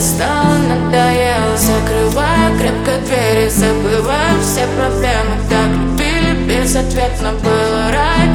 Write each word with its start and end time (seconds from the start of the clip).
Стал 0.00 0.54
надоел. 0.66 1.56
Закрываю 1.58 2.58
крепко 2.58 2.92
двери, 3.04 3.50
забываю 3.50 4.40
все 4.40 4.66
проблемы. 4.78 5.36
Так 5.50 5.68
любили 5.68 6.32
безответно, 6.48 7.32
было 7.32 7.92
рай 7.92 8.29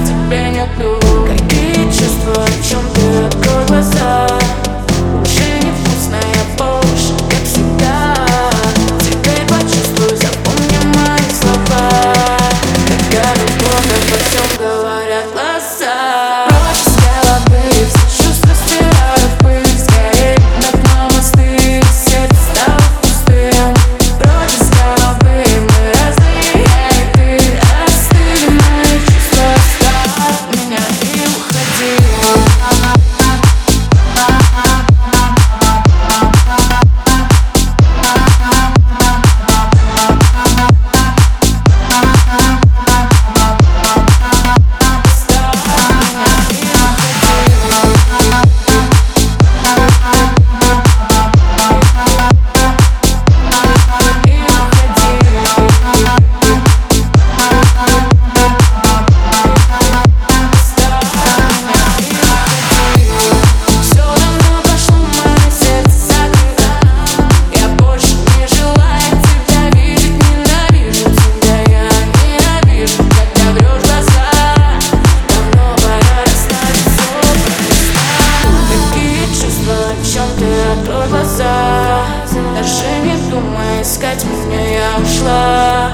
искать 83.86 84.26
меня 84.26 84.62
я 84.68 84.98
ушла. 84.98 85.92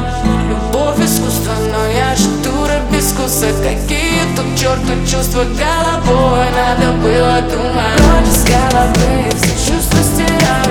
Любовь 0.49 0.99
искусство, 1.03 1.51
но 1.71 1.85
я 1.91 2.15
же 2.15 2.29
дура 2.41 2.79
без 2.89 3.11
вкуса. 3.11 3.47
Какие 3.61 4.21
тут 4.35 4.45
черту 4.57 4.93
чувства? 5.05 5.43
Головой 5.43 6.45
Надо 6.55 6.93
было 7.03 7.41
думать. 7.41 8.27
С 8.31 8.45
головы 8.45 9.29
Все 9.35 9.73
чувства 9.73 9.99
стираю. 10.03 10.70